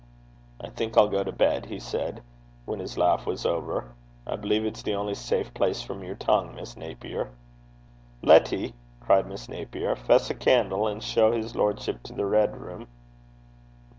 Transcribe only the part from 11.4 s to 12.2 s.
lordship to